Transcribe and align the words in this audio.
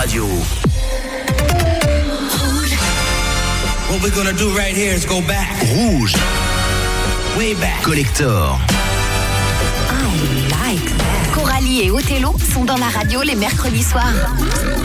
Radio. 0.00 0.24
What 3.90 4.02
we're 4.02 4.14
gonna 4.14 4.32
do 4.32 4.56
right 4.56 4.74
here 4.74 4.94
is 4.94 5.04
go 5.04 5.20
back, 5.20 5.60
Rouge. 5.74 6.14
way 7.36 7.52
back. 7.52 7.82
Collector. 7.84 8.80
Et 11.72 11.90
Othello 11.90 12.34
sont 12.52 12.64
dans 12.64 12.76
la 12.76 12.88
radio 12.88 13.22
les 13.22 13.36
mercredis 13.36 13.82
soirs. 13.84 14.12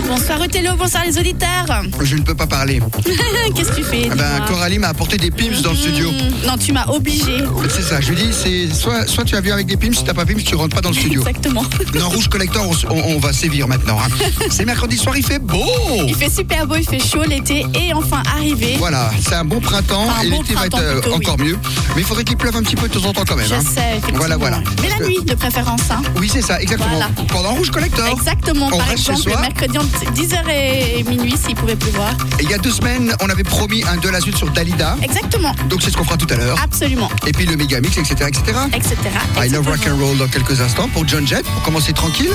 Bonsoir 0.08 0.40
Othello, 0.40 0.76
bonsoir 0.78 1.04
les 1.06 1.18
auditeurs. 1.18 1.66
Je 2.02 2.16
ne 2.16 2.22
peux 2.22 2.36
pas 2.36 2.46
parler. 2.46 2.80
Qu'est-ce 3.56 3.70
que 3.72 3.76
tu 3.78 3.84
fais? 3.84 4.08
Ah 4.12 4.16
ben, 4.16 4.46
Coralie 4.48 4.78
m'a 4.78 4.90
apporté 4.90 5.18
des 5.18 5.32
pims 5.32 5.62
dans 5.64 5.72
le 5.72 5.76
studio. 5.78 6.12
Hmm, 6.12 6.48
Non, 6.48 6.58
tu 6.58 6.72
m'as 6.74 6.86
obligé. 6.88 7.44
C'est 7.70 7.82
ça, 7.82 8.00
je 8.02 8.10
lui 8.12 8.16
dis, 8.16 8.30
c'est 8.32 8.74
soit, 8.74 9.08
soit 9.08 9.24
tu 9.26 9.36
as 9.36 9.42
vu 9.42 9.52
avec 9.52 9.66
des 9.66 9.78
pims, 9.78 9.94
si 9.94 10.04
t'as 10.04 10.14
pas 10.14 10.26
pims, 10.26 10.36
tu 10.46 10.56
rentres 10.56 10.76
pas 10.76 10.82
dans 10.82 10.90
le 10.90 10.96
studio. 10.96 11.22
Exactement. 11.22 11.64
Dans 12.00 12.10
Rouge 12.10 12.28
Collector, 12.30 12.64
on, 12.70 12.74
s- 12.74 12.86
on- 12.90 13.16
on 13.16 13.20
va 13.20 13.34
sévir 13.34 13.68
maintenant. 13.68 13.98
hein. 14.00 14.08
C'est 14.52 14.66
mercredi 14.66 14.96
soir, 14.98 15.18
il 15.18 15.26
fait 15.26 15.40
beau 15.40 15.66
Il 16.08 16.16
fait 16.16 16.30
super 16.30 16.68
beau, 16.68 16.76
il 16.76 16.86
fait 16.88 17.00
chaud, 17.00 17.24
l'été 17.28 17.66
est 17.74 17.94
enfin 17.94 18.22
arrivé. 18.32 18.76
Voilà, 18.78 19.10
c'est 19.28 19.36
un 19.36 19.44
bon 19.46 19.60
printemps 19.60 20.06
Enfin, 20.08 20.22
un 20.22 20.24
et 20.24 20.30
bon 20.30 20.42
l'été 20.44 20.54
va 20.54 20.66
être 20.68 20.72
printemps 20.78 20.86
euh, 20.88 21.02
plutôt, 21.02 21.10
oui. 21.18 21.26
encore 21.26 21.40
mieux. 21.40 21.58
Mais 21.96 22.02
il 22.02 22.06
faudrait 22.06 22.24
qu'il 22.24 22.38
pleuve 22.38 22.56
un 22.56 22.64
petit 22.64 22.76
peu 22.76 22.88
de 22.88 22.94
temps 22.94 23.10
en 23.10 23.14
temps 23.14 23.24
quand 23.28 23.36
même. 23.36 23.48
Je 23.48 23.56
hein. 23.56 23.62
sais. 23.62 24.00
Voilà, 24.14 24.38
voilà. 24.38 24.62
Mais 24.84 24.90
la 24.90 24.98
que- 24.98 25.06
nuit 25.08 25.18
de 25.26 25.34
préférence, 25.34 25.82
hein. 25.90 26.02
Oui, 26.20 26.30
c'est 26.32 26.42
ça, 26.42 26.62
exactement. 26.62 26.76
Voilà. 26.90 27.10
Pendant 27.30 27.52
Rouge 27.56 27.72
Collector. 27.72 28.08
Exactement, 28.08 28.68
On 28.72 28.78
par 28.78 28.88
reste 28.88 29.06
chez 29.06 29.12
exemple, 29.12 29.30
soi. 29.32 29.36
le 29.36 29.42
mercredi 29.42 29.78
entre 29.78 30.12
10h 30.14 30.50
et 30.50 31.04
minuit 31.04 31.36
s'il 31.44 31.56
pouvait 31.56 31.76
pleuvoir. 31.76 32.12
Et 32.40 32.44
il 32.44 32.50
y 32.50 32.54
a 32.54 32.58
deux 32.58 32.72
semaines, 32.72 33.14
on 33.22 33.30
avait 33.30 33.44
promis 33.44 33.84
un 33.86 33.98
de 33.98 34.10
la 34.10 34.20
suite 34.22 34.38
sur 34.38 34.50
Dalida. 34.52 34.96
Exactement, 35.02 35.54
Donc 35.70 35.82
c'est 35.82 35.92
ce 35.92 35.98
qu'on 35.98 36.04
fera 36.04 36.18
tout 36.18 36.28
à 36.30 36.36
l'heure. 36.36 36.58
absolument, 36.64 37.10
Et 37.28 37.32
puis 37.32 37.46
le 37.46 37.56
Megamix, 37.58 37.98
etc. 37.98 38.16
etc. 38.28 38.58
etc. 38.74 38.96
I 39.44 39.50
love 39.50 39.68
rock 39.68 39.80
and 39.88 39.98
roll 39.98 40.18
dans 40.18 40.28
quelques 40.28 40.62
instants 40.62 40.88
pour 40.90 41.08
John 41.08 41.26
Jett, 41.28 41.44
pour 41.46 41.62
commencer 41.64 41.94
tranquille. 41.94 42.32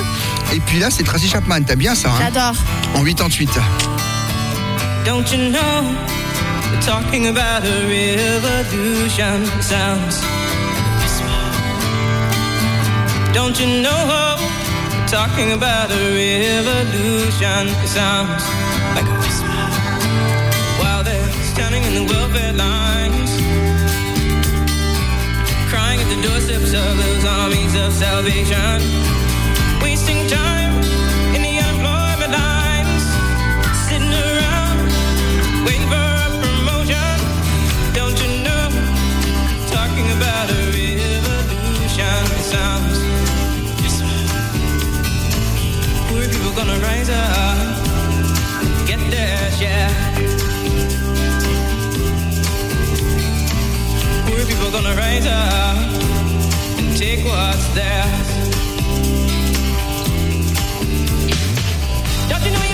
Et 0.53 0.59
puis 0.59 0.79
là, 0.79 0.89
c'est 0.91 1.03
Tracy 1.03 1.27
Chapman, 1.29 1.61
t'aimes 1.63 1.79
bien 1.79 1.95
ça 1.95 2.09
hein? 2.09 2.19
J'adore. 2.33 2.55
En 2.95 3.03
88. 3.03 3.49
Don't 5.05 5.25
you 5.31 5.49
know 5.49 5.59
we're 6.71 6.79
talking 6.85 7.27
about 7.27 7.63
a 7.65 7.87
revolution? 7.87 9.45
Sounds? 9.61 10.21
Don't 13.33 13.57
you 13.57 13.81
know 13.81 14.37
we're 14.91 15.07
talking 15.07 15.53
about 15.53 15.89
a 15.89 15.95
revolution? 15.95 17.69
It 17.81 17.87
sounds 17.87 18.43
like 18.93 19.07
a 19.07 19.17
whisper. 19.23 19.47
While 20.81 21.01
they're 21.03 21.31
standing 21.53 21.81
in 21.83 21.93
the 21.95 22.11
welfare 22.11 22.51
lines, 22.51 23.31
crying 25.71 26.01
at 26.01 26.09
the 26.13 26.21
doorsteps 26.27 26.73
of 26.73 26.97
those 26.97 27.23
armies 27.23 27.73
of 27.73 27.93
salvation, 27.93 28.81
wasting 29.81 30.27
time 30.27 30.75
in 31.33 31.41
the 31.41 31.55
unemployment 31.63 32.33
lines, 32.35 33.03
sitting 33.87 34.11
around 34.11 34.91
waiting 35.65 35.87
for 35.87 36.00
People 46.51 46.65
gonna 46.65 46.83
rise 46.83 47.09
up, 47.09 47.57
get 48.85 48.99
their 49.09 49.51
share. 49.51 49.89
Poor 54.25 54.45
people 54.45 54.69
gonna 54.69 54.93
rise 54.95 55.27
up 55.27 55.77
and 56.77 56.97
take 56.97 57.23
what's 57.23 57.67
theirs. 57.73 58.27
Don't 62.27 62.43
you 62.43 62.51
know 62.51 62.70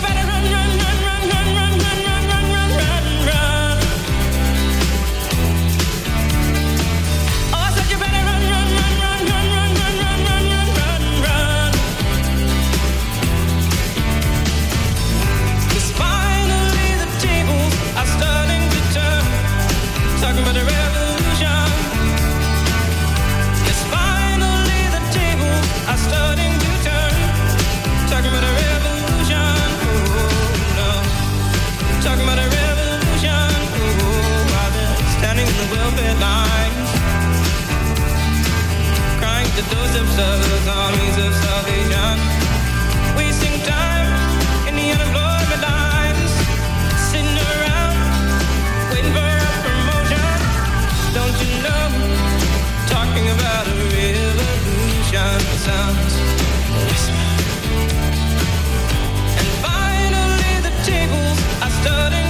And 59.39 59.47
finally 59.61 60.55
the 60.67 60.73
tables 60.83 61.39
are 61.63 61.73
starting 61.81 62.26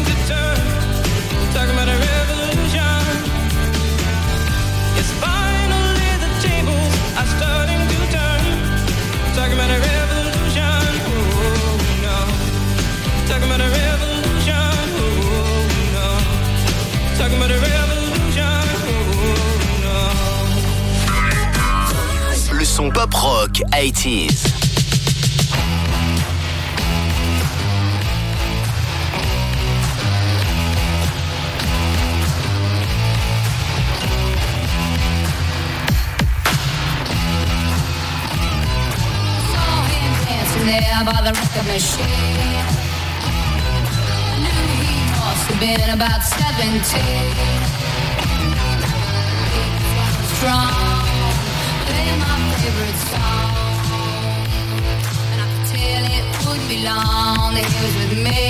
son 22.77 22.91
pop 22.91 23.11
rock 23.11 23.53
80s. 23.73 24.53
dancing 40.27 40.67
there 40.67 41.03
by 41.03 41.19
the 41.25 41.33
record 41.33 41.65
machine. 41.65 42.77
He 45.47 45.89
about 45.89 46.21
17. 46.21 47.97
Strong, 50.35 50.96
favorite 52.67 52.99
song. 53.07 54.51
And 55.31 55.39
I 55.41 55.47
could 55.51 55.65
tell 55.71 56.03
it 56.17 56.25
would 56.47 56.63
be 56.67 56.77
long 56.83 57.49
that 57.55 57.65
he 57.71 57.79
with 57.99 58.13
me, 58.27 58.43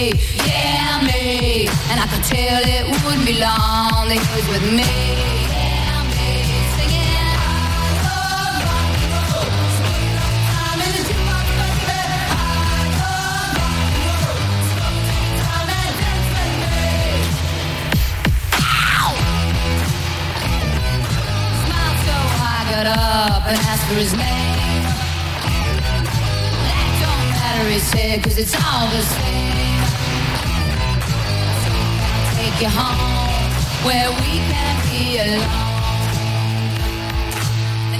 yeah, 0.49 0.97
me. 1.05 1.67
And 1.89 1.97
I 2.01 2.07
could 2.11 2.25
tell 2.25 2.61
it 2.65 2.85
would 3.05 3.21
be 3.25 3.35
long 3.37 4.09
that 4.09 4.17
he 4.17 4.39
with 4.49 4.65
me, 4.73 5.26
Got 22.77 22.85
up 22.85 23.41
and 23.49 23.57
ask 23.57 23.81
for 23.87 23.95
his 23.95 24.13
name. 24.13 24.83
That 26.61 26.89
don't 27.01 27.25
matter, 27.33 27.65
he 27.73 27.79
said, 27.79 28.21
cause 28.23 28.37
it's 28.37 28.53
all 28.53 28.85
the 28.93 29.01
same. 29.01 29.81
So 31.65 31.73
I'll 31.73 32.37
take 32.37 32.61
you 32.61 32.69
home 32.69 33.49
where 33.81 34.13
we 34.21 34.37
can 34.45 34.77
be 34.93 35.17
alone. 35.17 35.57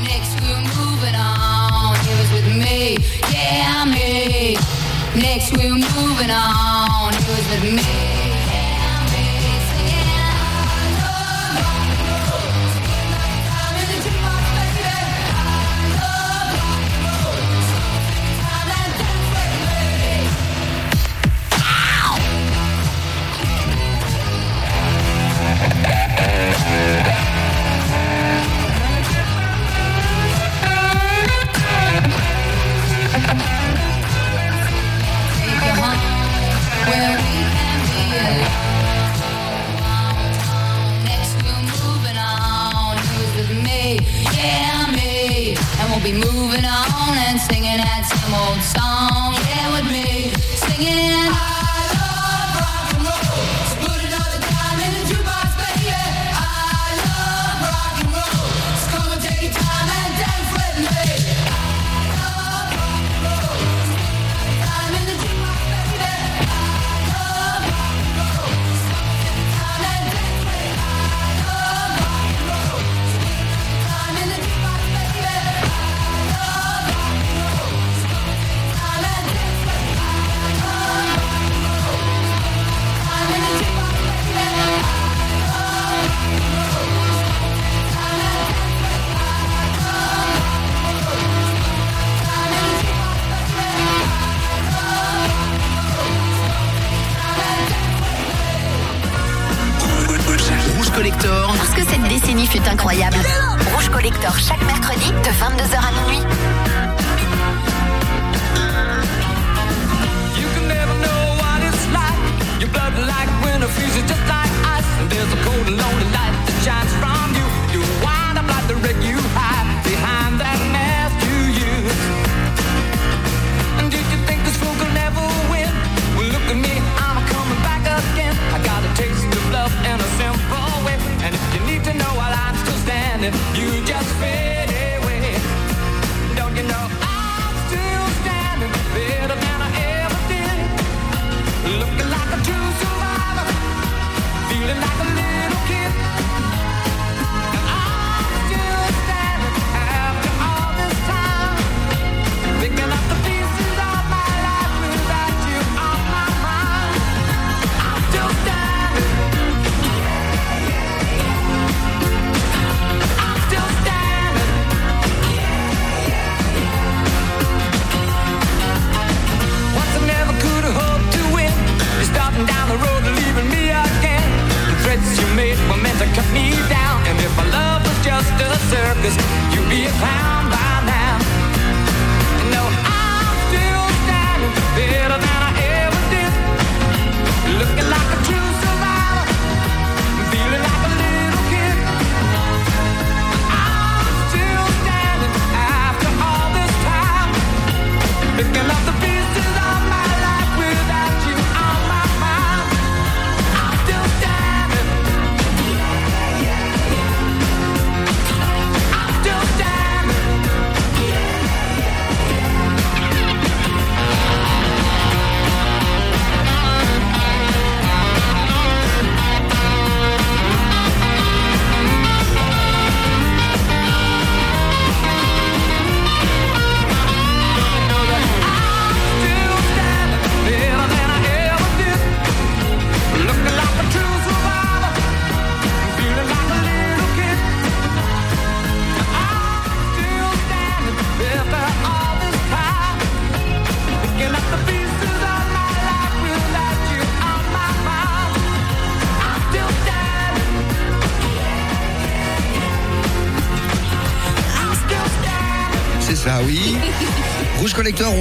Next 0.05 0.37
we're 0.45 0.61
moving 0.77 1.17
on. 1.17 1.97
He 2.05 2.13
was 2.13 2.29
with 2.37 2.45
me, 2.53 3.01
yeah, 3.33 3.81
me. 3.81 4.61
Next 5.19 5.57
we're 5.57 5.73
moving 5.73 6.29
on. 6.29 7.17
He 7.17 7.25
was 7.33 7.49
with 7.49 7.63
me, 7.65 8.06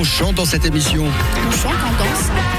chante 0.06 0.36
dans 0.36 0.44
cette 0.44 0.64
émission. 0.64 1.04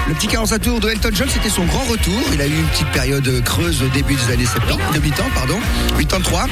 Le 0.08 0.14
petit 0.14 0.28
45 0.28 0.60
tours 0.60 0.80
de 0.80 0.90
Elton 0.90 1.10
John, 1.14 1.28
c'était 1.30 1.50
son 1.50 1.66
grand 1.66 1.84
retour. 1.84 2.14
Il 2.34 2.42
a 2.42 2.48
eu 2.48 2.52
une 2.52 2.66
petite 2.68 2.88
période 2.92 3.44
creuse 3.44 3.82
au 3.84 3.90
début 3.90 4.16
des 4.16 4.34
années 4.34 4.46
70, 4.46 4.98
de 4.98 5.04
8 5.04 5.20
ans, 5.20 5.30
pardon, 5.36 5.60
83. 5.98 6.48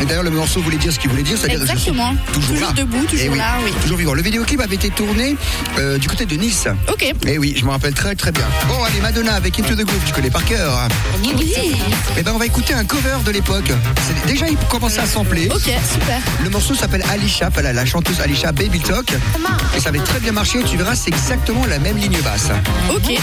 Et 0.00 0.04
d'ailleurs, 0.06 0.22
le 0.22 0.30
morceau 0.30 0.62
voulait 0.62 0.76
dire 0.76 0.92
ce 0.92 0.98
qu'il 0.98 1.10
voulait 1.10 1.22
dire, 1.22 1.36
c'est-à-dire 1.36 1.60
Exactement. 1.60 2.14
Toujours, 2.32 2.50
toujours 2.50 2.68
là. 2.68 2.72
debout, 2.72 3.04
toujours 3.04 3.34
eh 3.34 3.36
là, 3.36 3.58
oui. 3.64 3.72
Toujours 3.82 3.98
vivant. 3.98 4.14
Le 4.14 4.22
vidéoclip 4.22 4.60
avait 4.60 4.76
été 4.76 4.90
tourné 4.90 5.36
euh, 5.78 5.98
du 5.98 6.08
côté 6.08 6.24
de 6.24 6.36
Nice. 6.36 6.68
Ok. 6.90 7.12
Et 7.26 7.38
oui, 7.38 7.54
je 7.58 7.64
me 7.64 7.70
rappelle 7.70 7.94
très 7.94 8.14
très 8.14 8.30
bien. 8.30 8.44
Bon, 8.68 8.82
allez, 8.84 9.00
Madonna 9.00 9.34
avec 9.34 9.58
Into 9.58 9.74
the 9.74 9.84
Groove, 9.84 10.02
tu 10.06 10.12
connais 10.12 10.30
par 10.30 10.44
cœur. 10.44 10.88
Oui. 11.36 11.52
Et 12.16 12.22
ben, 12.22 12.32
on 12.34 12.38
va 12.38 12.46
écouter 12.46 12.74
un 12.74 12.84
cover 12.84 13.18
de 13.24 13.32
l'époque. 13.32 13.72
Déjà, 14.26 14.48
il 14.48 14.56
commençait 14.68 15.00
à 15.00 15.06
sampler. 15.06 15.48
Ok, 15.50 15.62
super. 15.62 16.20
Le 16.44 16.50
morceau 16.50 16.74
s'appelle 16.74 17.02
Alicia, 17.10 17.50
la 17.60 17.84
chanteuse 17.84 18.20
Alicia 18.20 18.52
Baby 18.52 18.80
Talk. 18.80 19.12
Et 19.76 19.80
ça 19.80 19.88
avait 19.88 19.98
très 19.98 20.20
bien 20.20 20.32
marché. 20.32 20.60
Tu 20.62 20.76
verras, 20.76 20.94
c'est 20.94 21.10
exactement 21.10 21.66
la 21.66 21.78
même 21.80 21.96
ligne 21.96 22.20
basse. 22.22 22.50
Ok. 22.86 23.18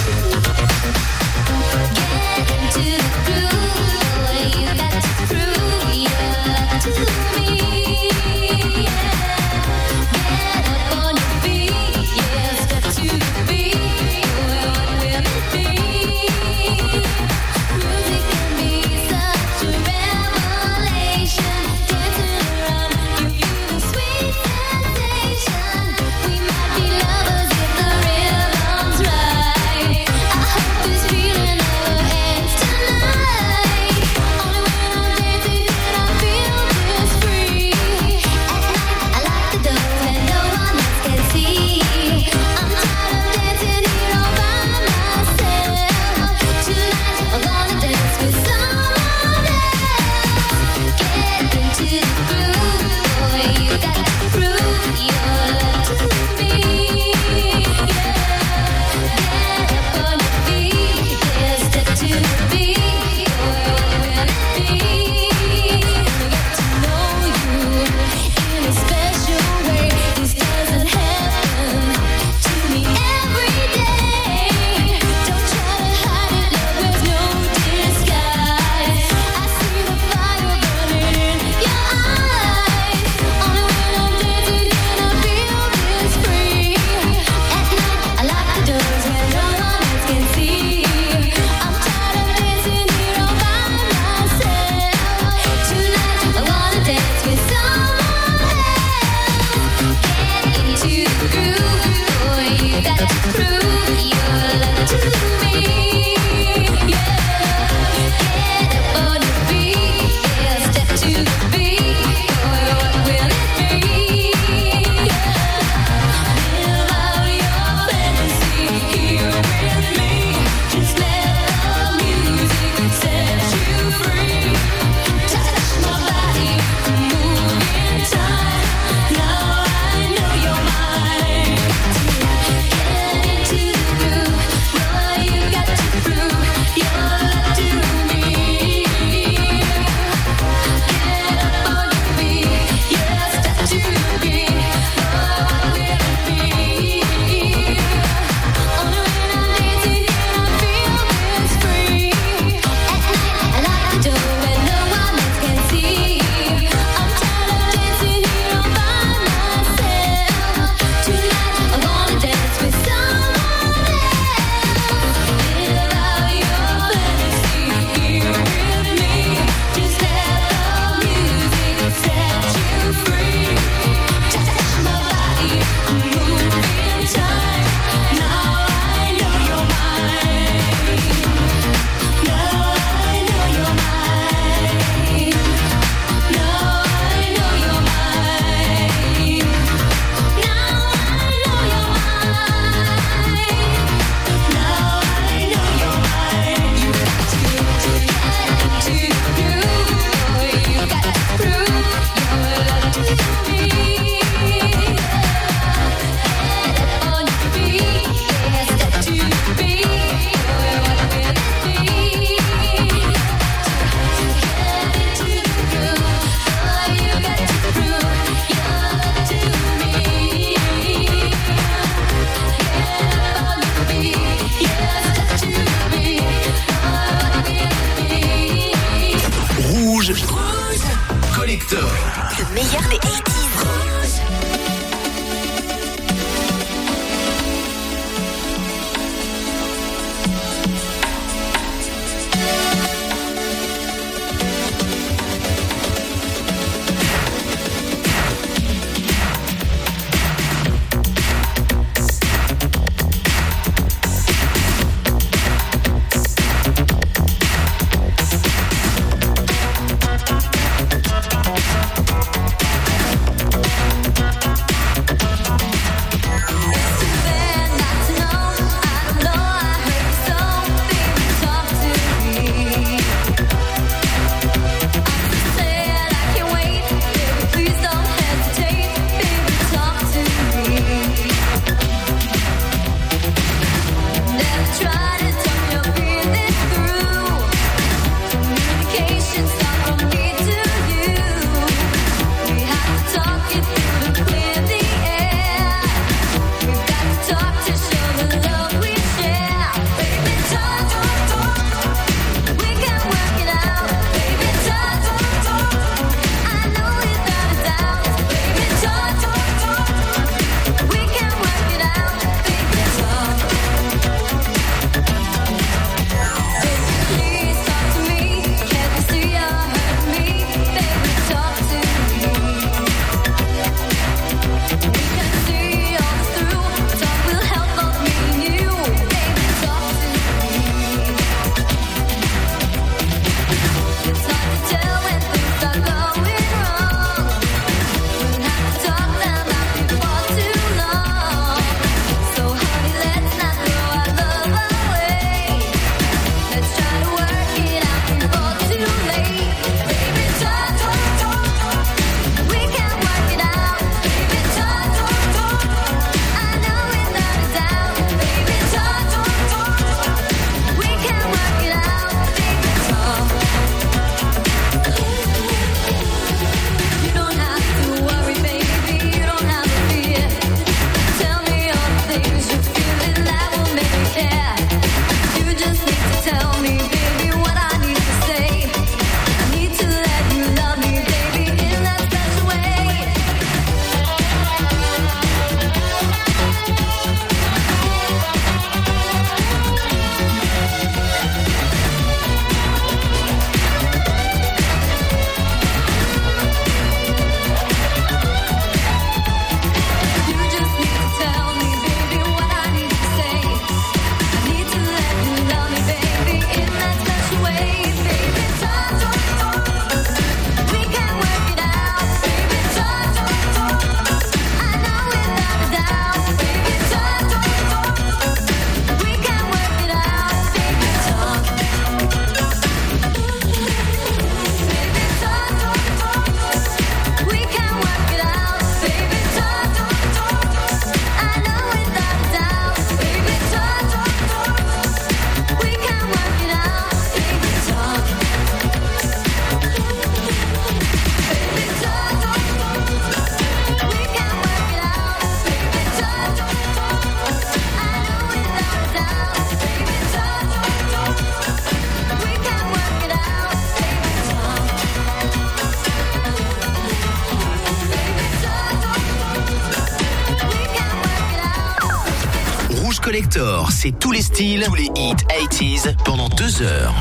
tous 463.92 464.12
les 464.12 464.22
styles, 464.22 464.64
tous 464.66 464.76
les 464.76 464.90
hits 464.96 465.16
80s 465.30 465.96
pendant 466.04 466.30
deux 466.30 466.62
heures. 466.62 466.94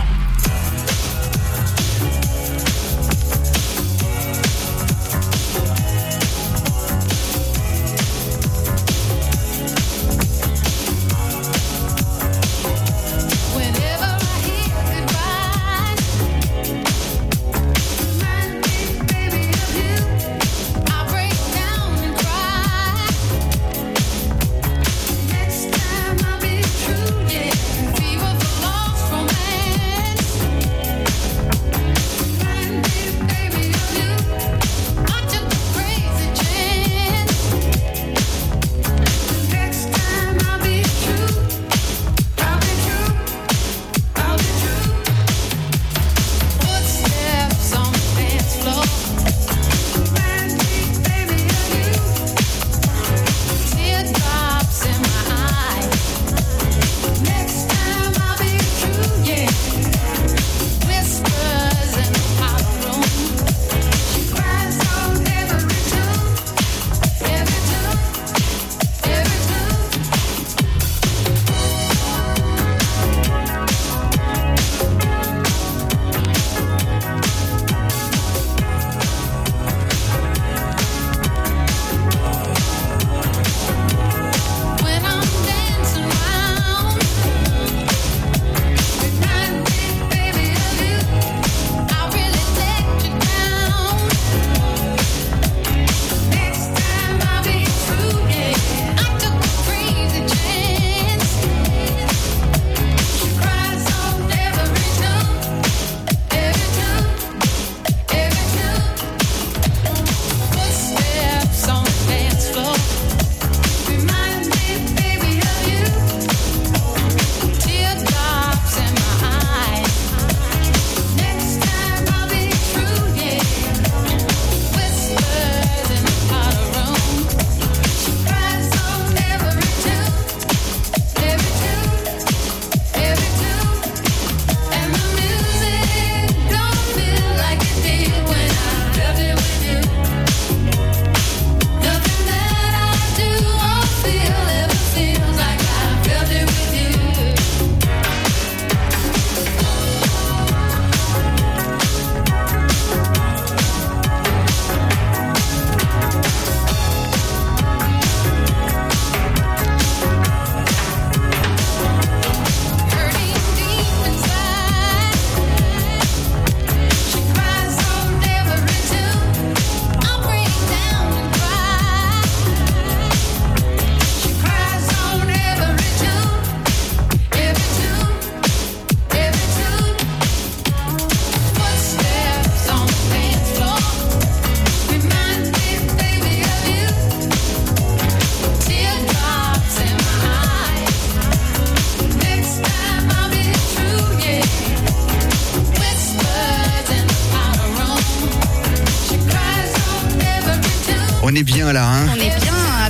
On 201.34 201.36
est 201.36 201.42
bien 201.42 201.72
là, 201.72 201.84
hein 201.84 202.06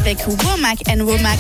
avec 0.05 0.19
Womack 0.27 0.81
and 0.91 1.01
Womack. 1.01 1.39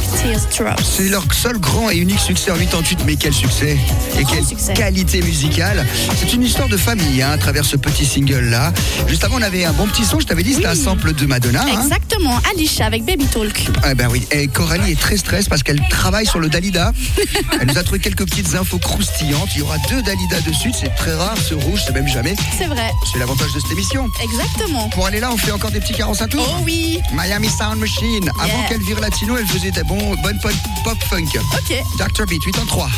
C'est 0.82 1.08
leur 1.10 1.22
seul 1.34 1.58
grand 1.58 1.90
et 1.90 1.96
unique 1.96 2.18
succès 2.18 2.50
en 2.50 2.56
88, 2.56 3.00
mais 3.04 3.16
quel 3.16 3.34
succès 3.34 3.76
Et 4.18 4.24
quelle 4.24 4.44
succès. 4.44 4.72
qualité 4.72 5.20
musicale 5.20 5.84
C'est 6.18 6.32
une 6.32 6.42
histoire 6.42 6.68
de 6.68 6.78
famille 6.78 7.20
hein, 7.22 7.32
à 7.32 7.36
travers 7.38 7.64
ce 7.66 7.76
petit 7.76 8.06
single-là. 8.06 8.72
Juste 9.06 9.22
avant, 9.24 9.36
on 9.38 9.42
avait 9.42 9.66
un 9.66 9.72
bon 9.74 9.86
petit 9.86 10.04
son, 10.06 10.18
je 10.18 10.24
t'avais 10.26 10.42
dit, 10.42 10.54
c'était 10.54 10.66
un 10.68 10.74
sample 10.74 11.12
de 11.12 11.26
Madonna. 11.26 11.62
hein. 11.62 11.82
Exactement, 11.82 12.38
Alicia 12.50 12.86
avec 12.86 13.04
Baby 13.04 13.26
Talk. 13.26 13.66
Ah 13.82 13.94
ben 13.94 14.08
oui, 14.10 14.26
et 14.30 14.48
Coralie 14.48 14.92
est 14.92 15.00
très 15.00 15.18
stress 15.18 15.46
parce 15.48 15.62
qu'elle 15.62 15.80
travaille 15.90 16.24
sur 16.26 16.38
le 16.38 16.48
Dalida. 16.48 16.92
Elle 17.60 17.68
nous 17.68 17.76
a 17.78 17.82
trouvé 17.82 18.00
quelques 18.00 18.24
petites 18.24 18.54
infos 18.54 18.78
croustillantes. 18.78 19.48
Il 19.54 19.58
y 19.58 19.62
aura 19.62 19.76
deux 19.90 20.00
Dalida 20.02 20.40
dessus, 20.40 20.72
c'est 20.78 20.94
très 20.96 21.12
rare, 21.14 21.36
ce 21.36 21.52
rouge, 21.54 21.80
c'est 21.86 21.92
même 21.94 22.08
jamais. 22.08 22.34
C'est 22.58 22.66
vrai, 22.66 22.90
C'est 23.12 23.18
l'avantage 23.18 23.52
de 23.52 23.60
cette 23.60 23.72
émission. 23.72 24.06
exactement. 24.22 24.88
Pour 24.88 25.04
aller 25.06 25.20
là, 25.20 25.30
on 25.32 25.36
fait 25.36 25.52
encore 25.52 25.70
des 25.70 25.80
petits 25.80 25.92
45 25.94 26.28
tours. 26.28 26.46
Oh 26.58 26.62
oui, 26.64 26.98
Miami 27.12 27.48
Sound 27.50 27.78
Machine. 27.78 28.30
Avant 28.54 28.62
Yeah. 28.62 28.68
qu'elle 28.68 28.82
vire 28.82 29.00
latino, 29.00 29.36
elle 29.36 29.46
faisait 29.48 29.72
des 29.72 29.82
bons, 29.82 30.14
bonnes 30.22 30.38
pop, 30.40 30.52
pop 30.84 30.96
funk. 31.10 31.24
ok. 31.34 31.82
Dr. 31.98 32.24
Beat, 32.26 32.44
8 32.44 32.58
en 32.60 32.66
3. 32.66 32.88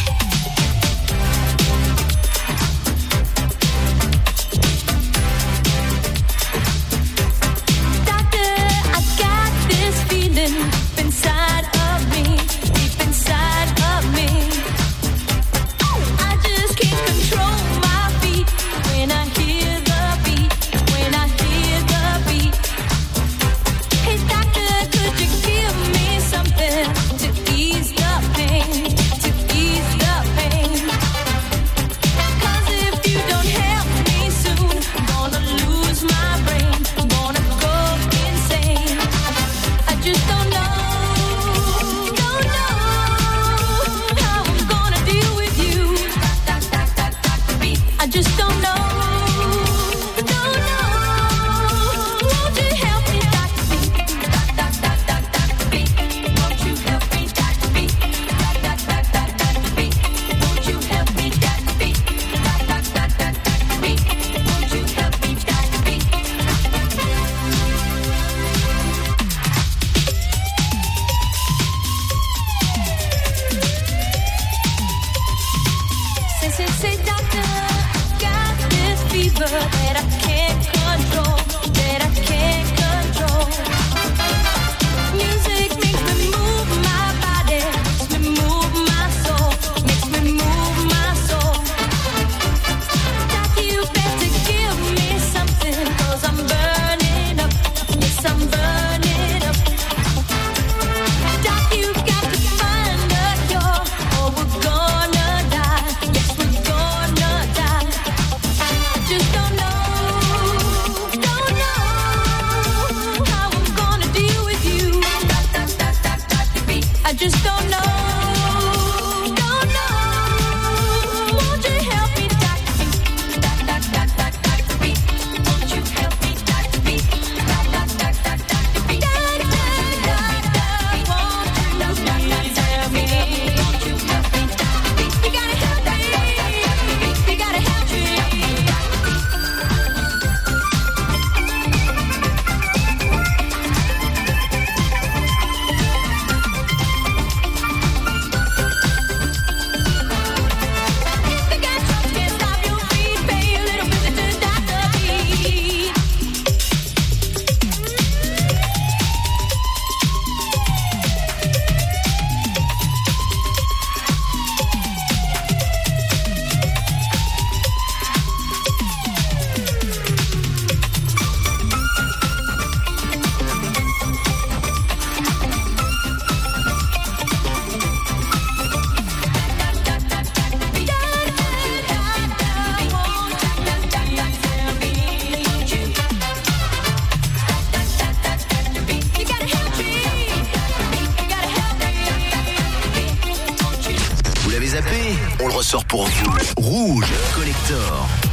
Ressort 195.67 195.85
pour 195.87 196.07
vous. 196.07 196.31
Rouge 196.59 197.13
Collector. 197.35 198.26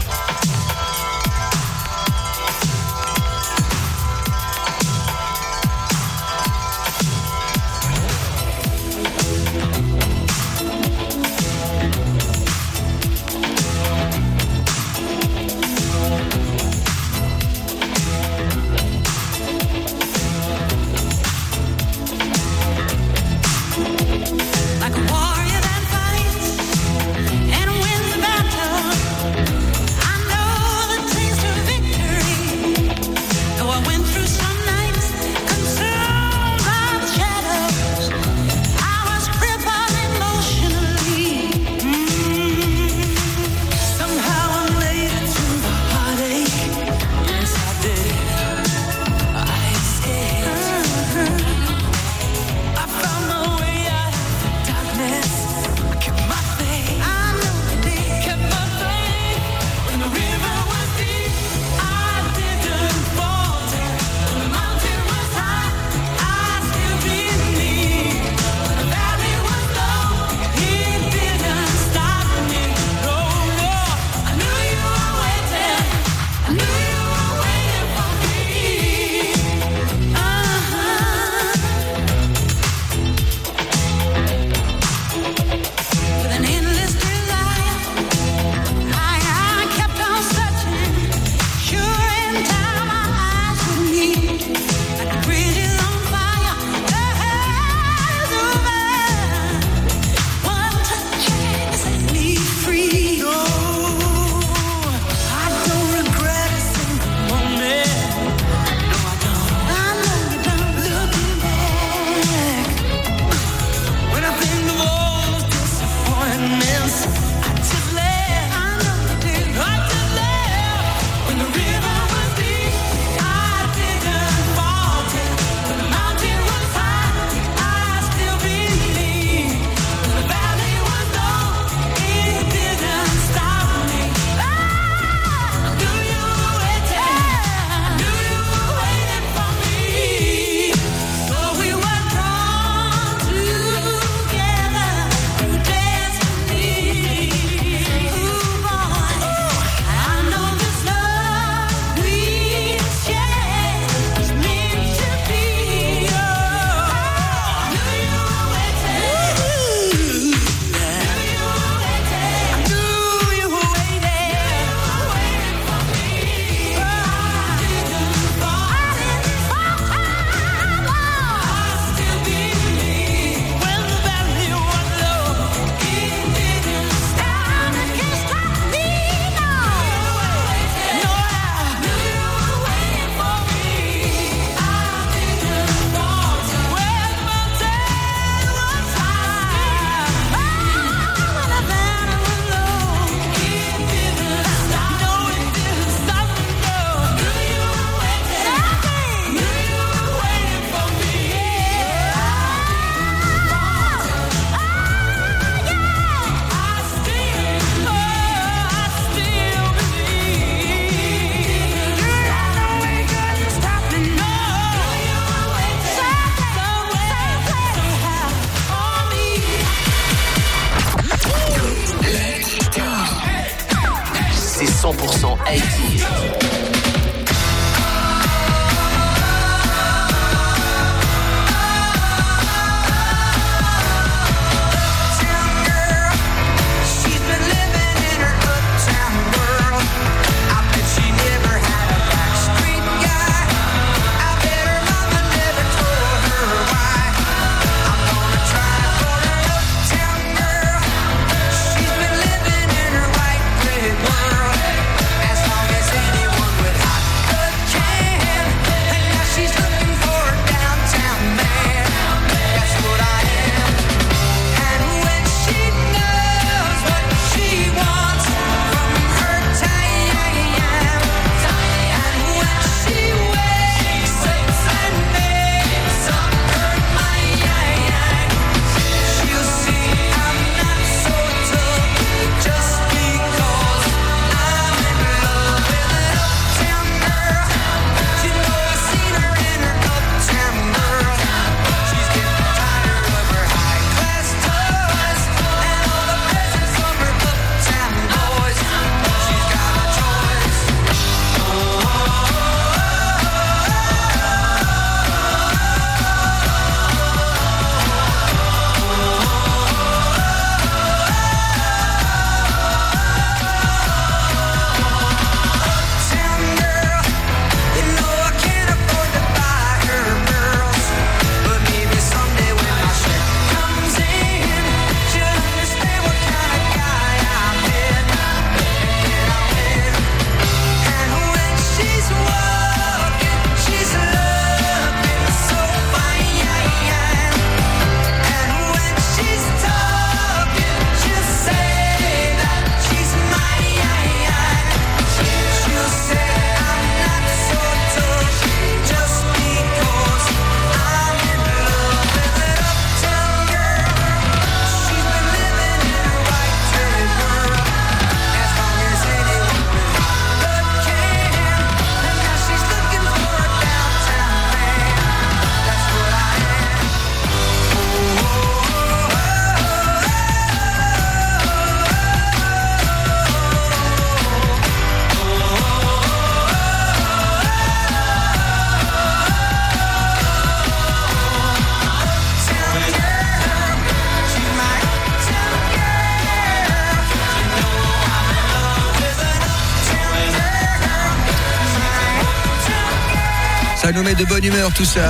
De 394.70 394.74
tout 394.74 394.86
ça. 394.86 395.02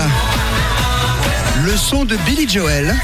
Le 1.64 1.76
son 1.78 2.06
de 2.06 2.16
Billy 2.18 2.48
Joel. 2.50 2.96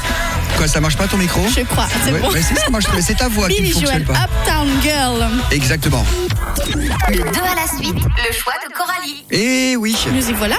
Quoi, 0.56 0.66
ça 0.68 0.80
marche 0.80 0.96
pas 0.96 1.06
ton 1.06 1.16
micro 1.16 1.40
Je 1.56 1.62
crois, 1.62 1.86
c'est 2.04 2.12
Ouais, 2.12 2.18
bon. 2.20 2.28
mais 2.34 2.42
c'est 2.42 2.58
ça 2.58 2.68
marche, 2.70 2.84
mais 2.94 3.00
c'est 3.00 3.14
ta 3.14 3.28
voix 3.28 3.48
qui 3.48 3.54
ne 3.54 3.60
Billy 3.60 3.72
fonctionne 3.72 4.04
Joel, 4.04 4.04
pas. 4.04 4.28
Uptown 4.44 4.68
Girl. 4.82 5.28
Exactement. 5.52 6.04
Le 6.66 6.74
2 7.18 7.22
à 7.22 7.54
la 7.54 7.66
suite, 7.82 7.94
le 7.94 8.34
choix 8.36 8.52
de 8.68 8.72
Coralie. 8.74 9.24
Et 9.30 9.76
oui. 9.76 9.96
Nous 10.12 10.28
y 10.28 10.32
voilà. 10.32 10.56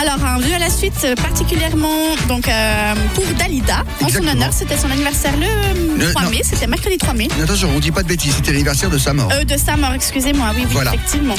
Alors, 0.00 0.24
un 0.24 0.38
vœu 0.38 0.54
à 0.54 0.58
la 0.58 0.70
suite, 0.70 0.94
euh, 1.04 1.14
particulièrement 1.14 2.16
donc, 2.28 2.48
euh, 2.48 2.94
pour 3.14 3.24
Dalida. 3.38 3.84
En 4.02 4.08
son 4.08 4.26
honneur, 4.26 4.50
c'était 4.52 4.76
son 4.76 4.90
anniversaire 4.90 5.32
le 5.36 5.98
Le- 5.98 6.10
3 6.10 6.22
non. 6.22 6.30
mai, 6.30 6.40
c'était 6.42 6.66
mercredi 6.66 6.96
3 6.98 7.14
mai. 7.14 7.28
Attention, 7.42 7.70
on 7.74 7.78
dit 7.78 7.92
pas 7.92 8.02
de 8.02 8.08
bêtises, 8.08 8.34
c'était 8.36 8.52
l'anniversaire 8.52 8.90
de 8.90 8.98
sa 8.98 9.12
mort. 9.12 9.30
Euh, 9.32 9.44
de 9.44 9.56
sa 9.56 9.76
mort, 9.76 9.92
excusez-moi, 9.94 10.48
oui, 10.54 10.62
oui, 10.64 10.72
Voilà. 10.72 10.94
effectivement. 10.94 11.36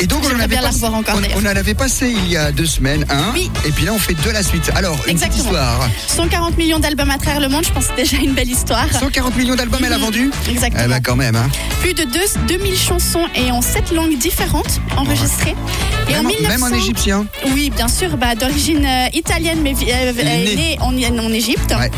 Et 0.00 0.06
donc 0.06 0.22
on 0.24 0.28
en, 0.34 0.38
avait 0.38 0.46
bien 0.48 0.60
passé, 0.62 0.84
encore, 0.84 1.18
on, 1.36 1.40
en 1.42 1.46
avait 1.46 1.72
passé 1.74 2.10
il 2.14 2.28
y 2.30 2.36
a 2.36 2.52
deux 2.52 2.66
semaines 2.66 3.06
un, 3.08 3.32
Oui. 3.32 3.50
et 3.66 3.70
puis 3.72 3.86
là 3.86 3.92
on 3.94 3.98
fait 3.98 4.12
deux 4.12 4.28
à 4.30 4.34
la 4.34 4.42
suite. 4.42 4.70
Alors, 4.74 4.98
une 5.08 5.18
petite 5.18 5.36
histoire. 5.36 5.88
140 6.08 6.58
millions 6.58 6.78
d'albums 6.78 7.10
à 7.10 7.16
travers 7.16 7.40
le 7.40 7.48
monde, 7.48 7.64
je 7.64 7.72
pense 7.72 7.86
que 7.86 7.92
c'est 7.96 8.02
déjà 8.02 8.16
une 8.22 8.34
belle 8.34 8.50
histoire. 8.50 8.86
140 8.92 9.36
millions 9.36 9.54
d'albums 9.54 9.82
elle 9.84 9.92
a 9.94 9.96
Mhm. 9.98 10.04
vendu 10.04 10.30
Exactement. 10.50 10.82
Eh 10.84 10.88
ben 10.88 11.00
quand 11.00 11.16
même, 11.16 11.34
hein. 11.36 11.48
Plus 11.80 11.94
de 11.94 12.04
deux- 12.04 12.20
2000 12.46 12.76
chansons 12.76 13.24
et 13.34 13.50
en 13.50 13.62
7 13.62 13.90
langues 13.92 14.18
différentes 14.18 14.80
enregistrées. 14.98 15.54
Et 16.08 16.12
Même, 16.12 16.26
en 16.26 16.28
en- 16.28 16.32
1900... 16.32 16.48
même 16.48 16.62
en 16.62 16.76
égyptien. 16.76 17.26
Oui, 17.54 17.70
bien 17.70 17.88
sûr, 17.88 18.16
bah, 18.18 18.34
d'origine 18.34 18.84
euh, 18.84 19.06
italienne, 19.14 19.60
mais 19.62 19.72
euh, 19.72 20.12
Elle 20.18 20.18
est 20.18 20.20
elle 20.20 20.48
est 20.48 20.54
née. 20.56 20.56
née 20.56 20.78
en, 20.80 21.24
en 21.24 21.32
Égypte. 21.32 21.74
Ouais. 21.78 21.90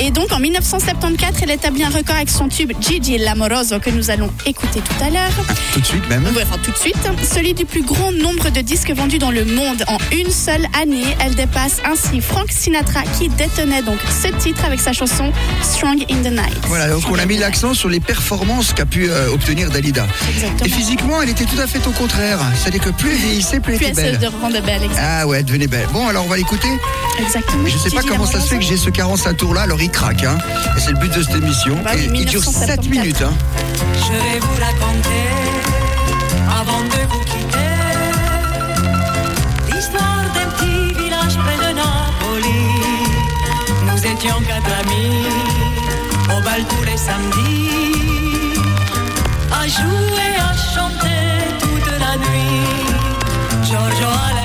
Et 0.00 0.10
donc 0.10 0.32
en 0.32 0.38
1974, 0.38 1.38
elle 1.42 1.50
établit 1.50 1.82
un 1.82 1.90
record 1.90 2.16
avec 2.16 2.30
son 2.30 2.48
tube 2.48 2.72
Gigi 2.80 3.18
L'Amoroso 3.18 3.80
que 3.80 3.90
nous 3.90 4.10
allons 4.10 4.30
écouter 4.46 4.80
tout 4.80 5.04
à 5.04 5.10
l'heure. 5.10 5.30
Tout 5.72 5.80
de 5.80 5.86
suite 5.86 6.08
même. 6.08 6.24
Ouais, 6.36 6.42
enfin, 6.44 6.58
tout 6.62 6.70
de 6.70 6.76
suite. 6.76 6.96
Celui 7.22 7.52
du 7.54 7.64
plus 7.64 7.82
grand 7.82 8.12
nombre 8.12 8.50
de 8.50 8.60
disques 8.60 8.92
vendus 8.92 9.18
dans 9.18 9.30
le 9.32 9.44
monde 9.44 9.82
en 9.88 9.98
une 10.12 10.30
seule 10.30 10.66
année. 10.80 11.02
Elle 11.24 11.34
dépasse 11.34 11.78
ainsi 11.84 12.20
Frank 12.20 12.50
Sinatra 12.50 13.02
qui 13.18 13.28
détenait 13.28 13.82
donc 13.82 13.98
ce 14.22 14.28
titre 14.38 14.64
avec 14.64 14.80
sa 14.80 14.92
chanson 14.92 15.32
Strong 15.62 16.04
in 16.10 16.22
the 16.22 16.30
Night. 16.32 16.56
Voilà, 16.68 16.88
donc 16.88 17.02
on 17.10 17.18
a 17.18 17.26
mis 17.26 17.36
l'accent 17.36 17.74
sur 17.74 17.88
les 17.88 18.00
performances 18.00 18.72
qu'a 18.72 18.86
pu 18.86 19.08
euh, 19.10 19.32
obtenir 19.32 19.70
Dalida. 19.70 20.06
Exactement. 20.32 20.64
Et 20.64 20.68
physiquement, 20.68 21.22
elle 21.22 21.30
était 21.30 21.44
tout 21.44 21.60
à 21.60 21.66
fait 21.66 21.84
au 21.86 21.92
contraire. 21.92 22.38
C'est-à-dire 22.56 22.82
que 22.82 22.90
plus 22.90 23.10
elle 23.10 23.16
vieillissait, 23.18 23.60
plus 23.60 23.74
elle 23.74 23.82
était 23.82 24.00
elle 24.00 24.14
se 24.14 24.20
belle. 24.20 24.30
rend 24.40 24.50
de 24.50 24.60
belle, 24.60 24.82
Ah 24.98 25.26
ouais, 25.26 25.38
elle 25.40 25.44
devenait 25.44 25.66
belle. 25.66 25.88
Bon, 25.92 26.06
alors 26.06 26.24
on 26.24 26.28
va 26.28 26.36
l'écouter. 26.36 26.68
exactement. 27.20 27.66
Je 27.66 27.76
sais 27.78 27.90
pas 27.90 28.02
comment 28.02 28.26
ça 28.26 28.40
se 28.40 28.46
fait 28.48 28.58
que 28.58 28.64
j'ai 28.64 28.76
ce 28.76 28.90
45 28.90 29.36
tours 29.36 29.54
là, 29.54 29.62
alors 29.62 29.78
il 29.88 29.92
craque. 29.92 30.24
Hein. 30.24 30.36
Et 30.76 30.80
c'est 30.80 30.90
le 30.92 30.98
but 30.98 31.12
de 31.14 31.22
cette 31.22 31.36
émission. 31.36 31.76
Bah 31.82 31.94
Et 31.96 32.04
il 32.04 32.24
dure 32.26 32.42
7 32.42 32.80
1974. 32.82 32.88
minutes. 32.88 33.22
Hein. 33.22 33.32
Je 33.94 34.12
vais 34.12 34.38
vous 34.40 34.56
raconter 34.60 35.24
avant 36.60 36.82
de 36.82 37.00
vous 37.10 37.24
quitter 37.24 37.70
l'histoire 39.72 40.24
d'un 40.34 40.48
petit 40.56 40.94
village 41.02 41.36
près 41.42 41.56
de 41.56 41.70
Napoli. 41.80 42.62
Nous 43.86 44.00
étions 44.06 44.40
quatre 44.46 44.72
amis 44.82 45.26
au 46.36 46.42
bal 46.44 46.62
tous 46.68 46.84
les 46.84 46.96
samedis, 46.96 48.60
à 49.52 49.66
jouer, 49.66 50.32
à 50.38 50.52
chanter 50.74 51.20
toute 51.60 51.90
la 51.98 52.16
nuit. 52.16 52.66
Giorgio 53.64 54.06
à 54.06 54.34
la 54.34 54.37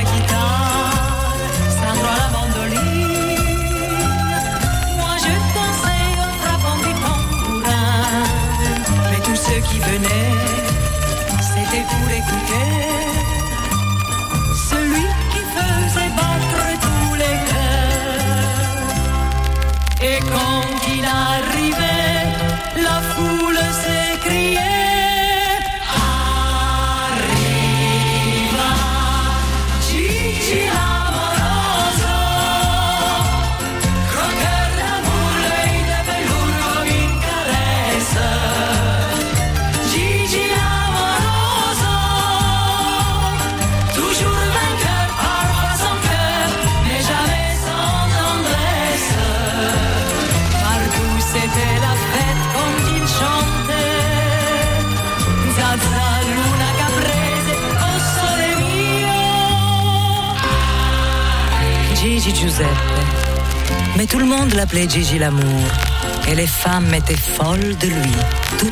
Mais 63.97 64.05
tout 64.05 64.19
le 64.19 64.25
monde 64.25 64.53
l'appelait 64.53 64.87
Gigi 64.87 65.17
l'amour. 65.17 65.63
Et 66.27 66.35
les 66.35 66.47
femmes 66.47 66.93
étaient 66.93 67.15
folles 67.15 67.75
de 67.77 67.87
lui, 67.87 68.11
toutes. 68.57 68.71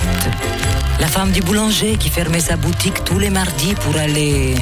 La 0.99 1.07
femme 1.07 1.31
du 1.31 1.41
boulanger 1.41 1.97
qui 1.97 2.09
fermait 2.09 2.39
sa 2.39 2.57
boutique 2.57 3.03
tous 3.03 3.17
les 3.17 3.29
mardis 3.29 3.73
pour 3.75 3.95
aller. 3.97 4.55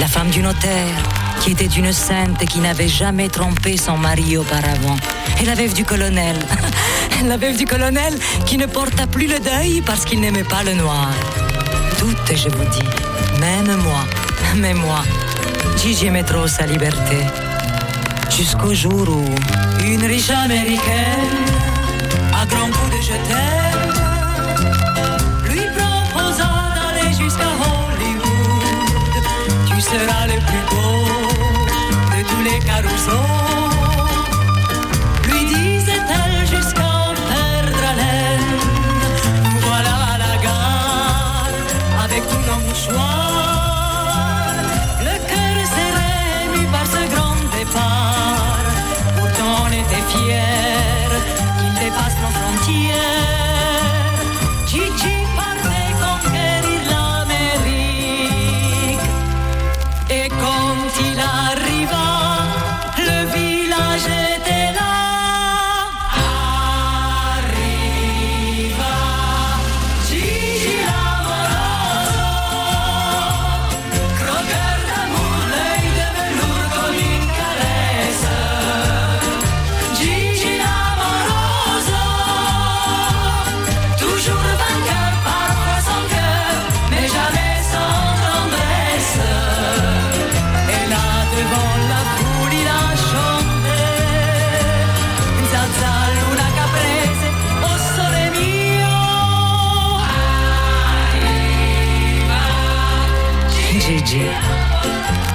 La 0.00 0.06
femme 0.06 0.30
du 0.30 0.40
notaire 0.40 0.96
qui 1.40 1.52
était 1.52 1.66
une 1.66 1.92
sainte 1.92 2.42
et 2.42 2.46
qui 2.46 2.60
n'avait 2.60 2.88
jamais 2.88 3.28
trompé 3.28 3.76
son 3.76 3.98
mari 3.98 4.36
auparavant. 4.36 4.96
Et 5.42 5.44
la 5.44 5.54
veuve 5.54 5.74
du 5.74 5.84
colonel. 5.84 6.36
la 7.24 7.36
veuve 7.36 7.56
du 7.56 7.66
colonel 7.66 8.14
qui 8.46 8.56
ne 8.56 8.66
porta 8.66 9.06
plus 9.06 9.26
le 9.26 9.38
deuil 9.40 9.82
parce 9.84 10.04
qu'il 10.04 10.20
n'aimait 10.20 10.44
pas 10.44 10.62
le 10.62 10.74
noir. 10.74 11.10
Toutes, 11.98 12.34
je 12.34 12.48
vous 12.48 12.64
dis. 12.70 13.40
Même 13.40 13.76
moi. 13.82 14.04
Mais 14.56 14.74
moi. 14.74 15.02
Gigi 15.76 16.06
aimait 16.06 16.22
trop 16.22 16.46
sa 16.46 16.66
liberté. 16.66 17.18
Jusqu'au 18.36 18.74
jour 18.74 19.08
où 19.08 19.24
une 19.84 20.04
riche 20.04 20.30
américaine, 20.30 20.80
à 22.32 22.44
grands 22.46 22.66
coups 22.66 22.90
de 22.90 23.00
je 23.00 23.12
lui 25.52 25.60
proposa 25.76 26.50
d'aller 26.74 27.10
jusqu'à 27.16 27.46
Hollywood. 27.62 28.84
Tu 29.68 29.80
seras 29.80 30.26
le 30.26 30.40
plus 30.48 30.64
beau 30.68 31.04
de 32.10 32.22
tous 32.28 32.42
les 32.42 32.58
carousaux. 32.58 33.63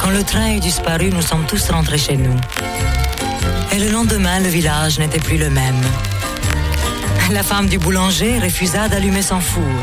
Quand 0.09 0.17
le 0.17 0.23
train 0.23 0.47
est 0.47 0.59
disparu, 0.59 1.11
nous 1.11 1.21
sommes 1.21 1.45
tous 1.45 1.69
rentrés 1.69 1.99
chez 1.99 2.17
nous. 2.17 2.35
Et 3.71 3.77
le 3.77 3.91
lendemain, 3.91 4.39
le 4.39 4.47
village 4.47 4.97
n'était 4.97 5.19
plus 5.19 5.37
le 5.37 5.51
même. 5.51 5.81
La 7.31 7.43
femme 7.43 7.67
du 7.67 7.77
boulanger 7.77 8.39
refusa 8.39 8.87
d'allumer 8.87 9.21
son 9.21 9.39
four. 9.39 9.75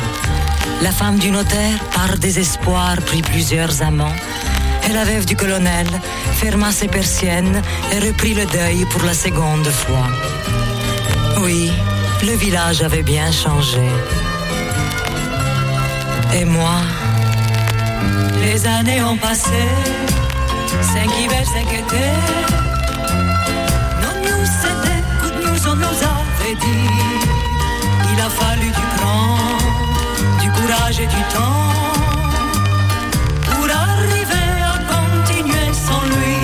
La 0.82 0.90
femme 0.90 1.20
du 1.20 1.30
notaire, 1.30 1.78
par 1.94 2.18
désespoir, 2.18 2.96
prit 3.02 3.22
plusieurs 3.22 3.82
amants. 3.82 4.16
Et 4.88 4.92
la 4.92 5.04
veuve 5.04 5.26
du 5.26 5.36
colonel 5.36 5.86
ferma 6.32 6.72
ses 6.72 6.88
persiennes 6.88 7.62
et 7.92 8.00
reprit 8.00 8.34
le 8.34 8.46
deuil 8.46 8.84
pour 8.86 9.04
la 9.04 9.14
seconde 9.14 9.68
fois. 9.68 10.08
Oui, 11.44 11.70
le 12.24 12.32
village 12.32 12.82
avait 12.82 13.04
bien 13.04 13.30
changé. 13.30 13.86
Et 16.34 16.44
moi, 16.44 16.80
les 18.42 18.66
années 18.66 19.02
ont 19.02 19.16
passé, 19.16 19.62
cinq 20.82 21.10
hivers, 21.18 21.46
cinq 21.46 21.72
étés. 21.72 22.14
Non, 24.02 24.14
nous, 24.24 24.44
c'était, 24.60 25.00
écoute, 25.14 25.38
nous, 25.44 25.68
on 25.70 25.76
nous 25.76 25.86
avait 25.86 26.54
dit. 26.54 26.90
Il 28.12 28.20
a 28.20 28.30
fallu 28.30 28.66
du 28.66 28.86
cran, 28.96 29.36
du 30.40 30.50
courage 30.50 30.98
et 31.00 31.06
du 31.06 31.22
temps 31.34 31.72
pour 33.44 33.64
arriver 33.64 34.50
à 34.72 34.76
continuer 34.94 35.68
sans 35.72 36.04
lui. 36.14 36.38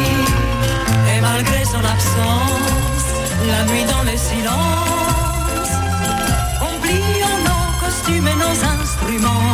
Et 1.15 1.21
malgré 1.21 1.65
son 1.65 1.83
absence, 1.97 3.07
la 3.47 3.65
nuit 3.71 3.85
dans 3.85 4.05
le 4.11 4.17
silence, 4.17 5.73
oubliant 6.61 7.39
nos 7.49 7.67
costumes 7.85 8.29
et 8.29 8.39
nos 8.45 8.57
instruments, 8.77 9.52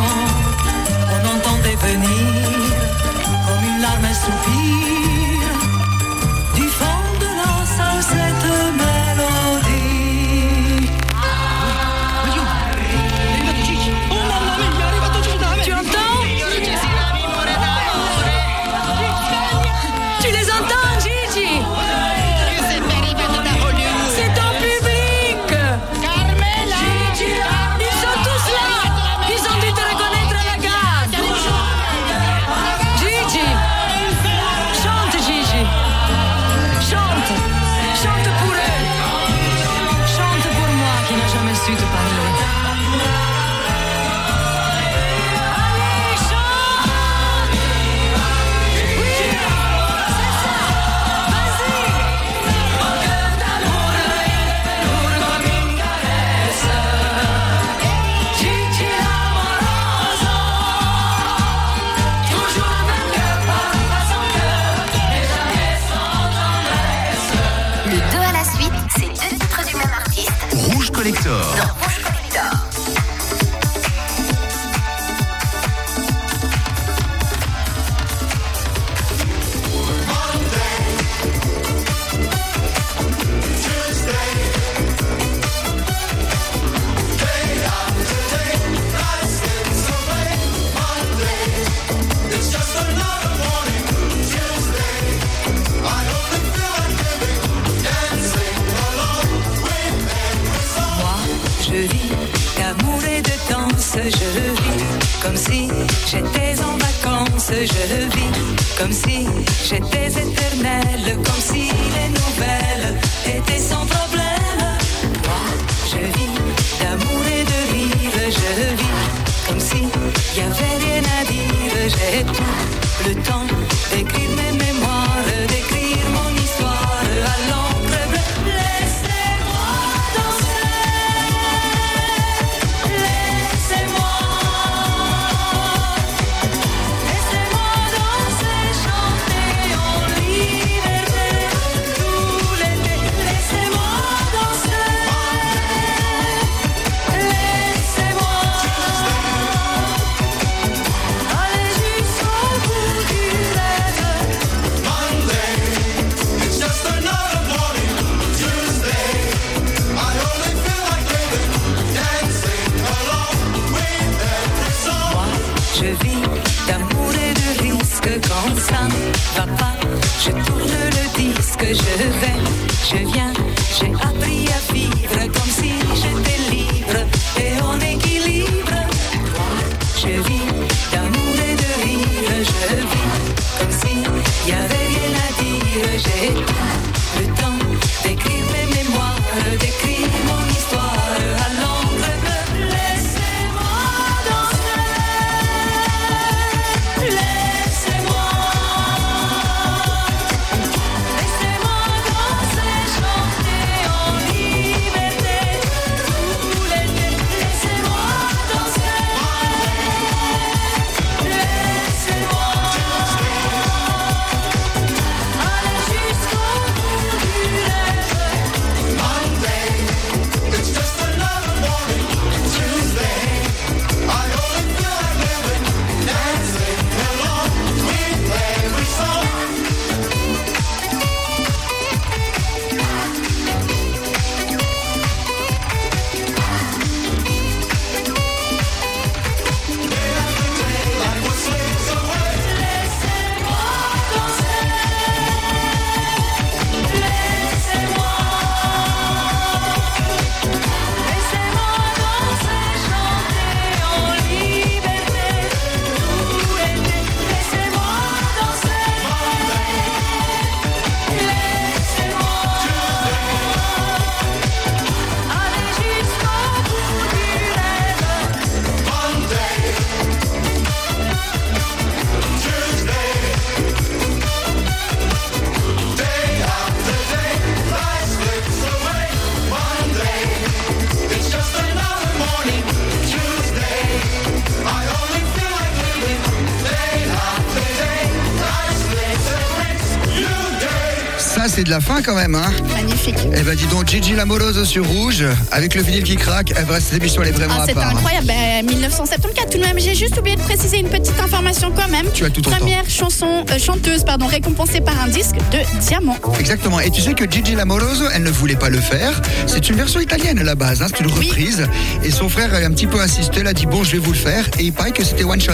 quand 292.01 292.15
même, 292.15 292.35
hein 292.35 292.68
Magnifique. 293.11 293.33
Eh 293.37 293.41
ben 293.43 293.55
dis 293.55 293.65
donc, 293.67 293.87
Gigi 293.87 294.13
Lamoroso 294.15 294.65
sur 294.65 294.85
Rouge, 294.85 295.23
avec 295.51 295.75
le 295.75 295.81
vinyle 295.81 296.03
qui 296.03 296.15
craque, 296.15 296.51
eh 296.59 296.63
ben, 296.63 296.79
cette 296.79 296.97
émission 296.99 297.21
elle 297.21 297.29
est 297.29 297.31
vraiment 297.31 297.55
Ah, 297.57 297.63
à 297.63 297.65
c'était 297.65 297.73
part. 297.75 297.87
hein. 297.89 297.91
incroyable. 297.95 298.27
Ben, 298.27 298.65
1974 298.65 299.49
tout 299.51 299.57
de 299.57 299.63
même. 299.63 299.79
J'ai 299.79 299.95
juste 299.95 300.17
oublié 300.17 300.35
de 300.35 300.41
préciser 300.41 300.79
une 300.79 300.89
petite 300.89 301.19
information 301.19 301.71
quand 301.75 301.87
même. 301.89 302.05
Tu 302.13 302.25
as 302.25 302.29
tout 302.29 302.41
Première 302.41 302.89
chanson, 302.89 303.45
euh, 303.49 303.59
chanteuse 303.59 304.03
pardon, 304.03 304.25
récompensée 304.27 304.81
par 304.81 304.99
un 305.01 305.07
disque 305.07 305.35
de 305.51 305.59
diamant. 305.87 306.17
Exactement. 306.39 306.79
Et 306.79 306.89
tu 306.91 307.01
sais 307.01 307.13
que 307.13 307.29
Gigi 307.29 307.55
Lamoroso, 307.55 308.05
elle 308.13 308.23
ne 308.23 308.29
voulait 308.31 308.55
pas 308.55 308.69
le 308.69 308.79
faire. 308.79 309.21
C'est 309.47 309.69
une 309.69 309.75
version 309.75 309.99
italienne 309.99 310.39
à 310.39 310.43
la 310.43 310.55
base, 310.55 310.81
hein, 310.81 310.87
c'est 310.89 310.99
une 311.03 311.11
reprise. 311.11 311.67
Et 312.03 312.11
son 312.11 312.29
frère 312.29 312.53
a 312.53 312.57
un 312.57 312.71
petit 312.71 312.87
peu 312.87 312.99
insisté, 312.99 313.39
il 313.41 313.47
a 313.47 313.53
dit 313.53 313.65
bon, 313.65 313.83
je 313.83 313.91
vais 313.93 313.97
vous 313.99 314.11
le 314.11 314.17
faire. 314.17 314.45
Et 314.59 314.63
il 314.63 314.73
paraît 314.73 314.91
que 314.91 315.03
c'était 315.03 315.23
one 315.23 315.41
shot. 315.41 315.53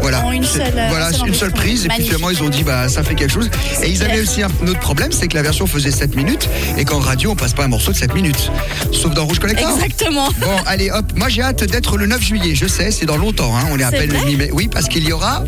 Voilà. 0.00 0.24
En 0.24 0.32
une 0.32 0.42
C'est- 0.44 0.58
seule, 0.58 0.72
euh, 0.76 0.86
voilà, 0.88 1.10
une 1.26 1.34
seule 1.34 1.52
prise. 1.52 1.84
Et 1.84 1.88
puis 1.88 2.04
finalement, 2.04 2.30
ils 2.30 2.42
ont 2.42 2.48
dit 2.48 2.64
bah 2.64 2.88
ça 2.88 3.02
fait 3.04 3.14
quelque 3.14 3.32
chose. 3.32 3.48
Et 3.82 3.88
ils 3.88 4.02
avaient 4.02 4.20
aussi 4.20 4.42
un 4.42 4.48
autre 4.66 4.80
problème, 4.80 5.12
c'est 5.12 5.28
que 5.28 5.34
la 5.36 5.42
version 5.42 5.66
faisait 5.66 5.90
7 5.92 6.16
minutes 6.16 6.48
et 6.76 6.84
qu'en 6.84 6.98
radio, 7.00 7.30
on 7.32 7.36
passe 7.36 7.52
pas 7.52 7.64
un 7.64 7.68
morceau 7.68 7.92
de 7.92 7.96
7 7.96 8.14
minutes. 8.14 8.50
Sauf 8.92 9.12
dans 9.14 9.24
Rouge 9.26 9.38
Collector. 9.38 9.70
Exactement. 9.70 10.28
Bon, 10.38 10.56
allez, 10.66 10.90
hop. 10.90 11.12
Moi, 11.16 11.28
j'ai 11.28 11.42
hâte 11.42 11.64
d'être 11.64 11.96
le 11.96 12.06
9 12.06 12.22
juillet. 12.22 12.54
Je 12.54 12.66
sais, 12.66 12.90
c'est 12.90 13.06
dans 13.06 13.16
longtemps. 13.16 13.56
Hein. 13.56 13.64
On 13.70 13.78
est 13.78 13.84
à 13.84 13.90
peine 13.90 14.12
le 14.12 14.24
mi-mai. 14.24 14.50
Oui, 14.52 14.68
parce 14.68 14.88
qu'il 14.88 15.04
y 15.06 15.12
aura. 15.12 15.44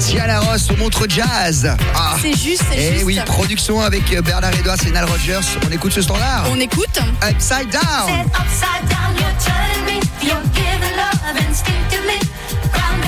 Diana 0.00 0.38
Ross 0.40 0.70
au 0.70 0.76
Montre 0.76 1.06
Jazz. 1.08 1.74
Ah. 1.94 2.14
C'est 2.22 2.30
juste, 2.36 2.62
c'est 2.70 2.78
Eh 2.78 2.92
juste. 2.94 3.04
oui, 3.04 3.18
production 3.26 3.80
avec 3.80 4.04
Bernard 4.22 4.52
Edouard 4.54 4.76
et 4.86 4.90
Nal 4.92 5.04
Rogers. 5.06 5.40
On 5.68 5.72
écoute 5.72 5.92
ce 5.92 6.02
standard. 6.02 6.46
On 6.52 6.60
écoute. 6.60 7.00
Upside 7.28 7.68
Down. 7.70 7.80
upside 8.30 8.88
down, 8.88 9.14
you're 9.16 9.34
turning 9.44 9.84
me. 9.86 10.00
You're 10.22 10.40
giving 10.54 10.96
love 10.96 11.36
instinctively. 11.48 12.20
Round 12.72 13.02
and 13.02 13.02
round, 13.02 13.07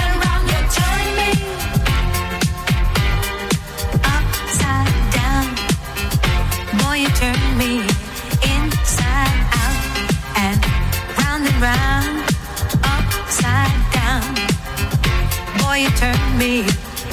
you 15.81 15.89
turn 15.93 16.37
me 16.37 16.59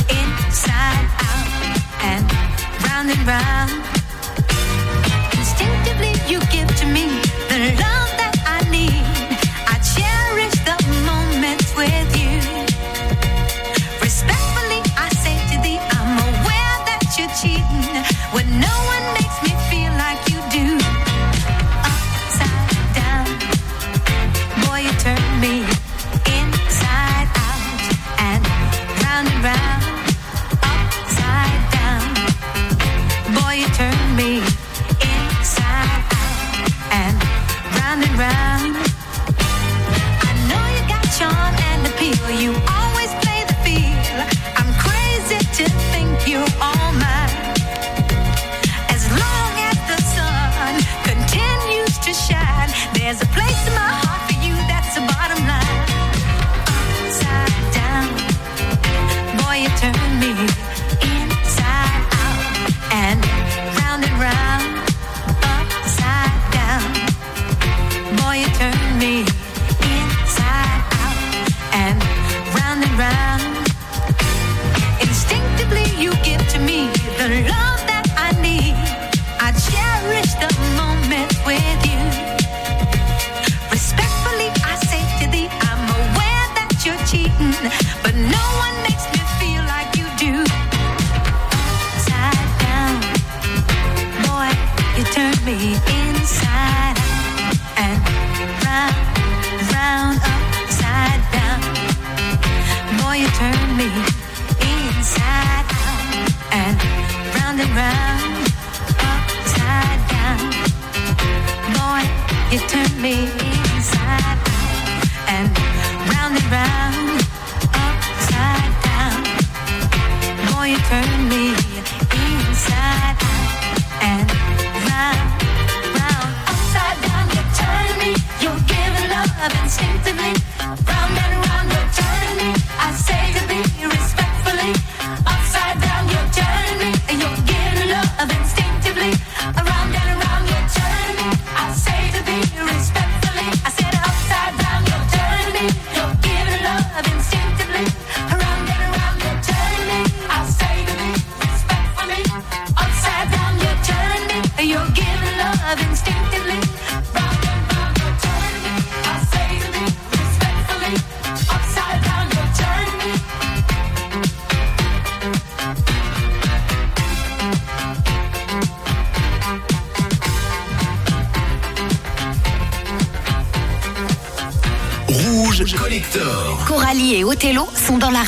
inside 0.09 1.07
out 1.22 1.47
and 2.03 2.30
round 2.84 3.09
and 3.09 3.26
round. 3.26 3.97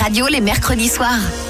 Radio 0.10 0.26
les 0.26 0.42
mercredis 0.42 0.90
soirs. 0.90 1.49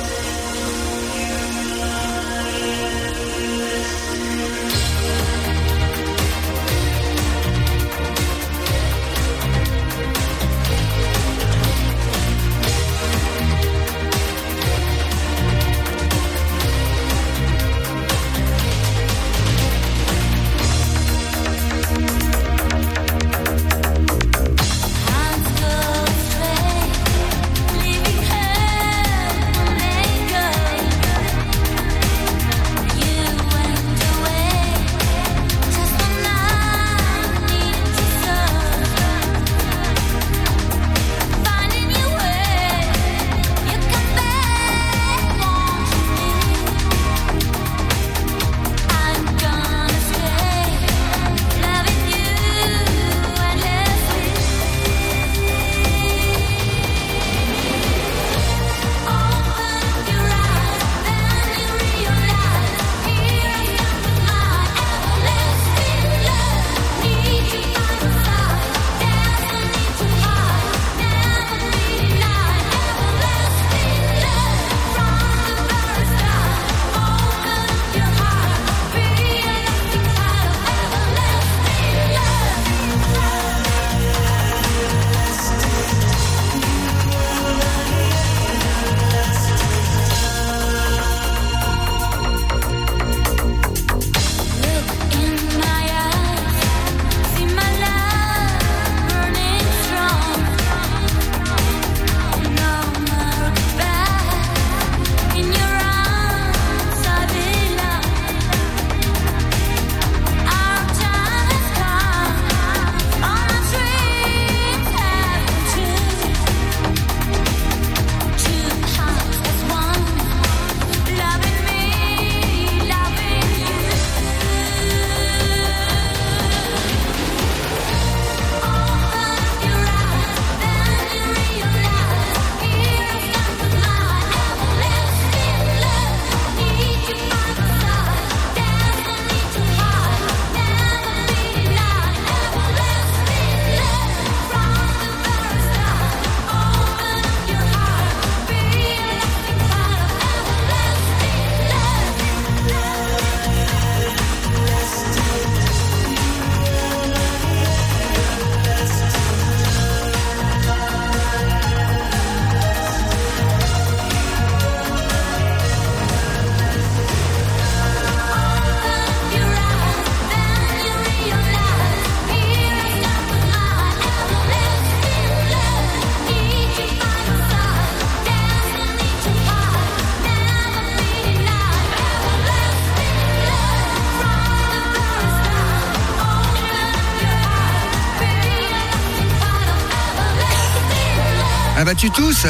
Bah 191.89 191.95
tu 191.95 192.11
tousses 192.11 192.45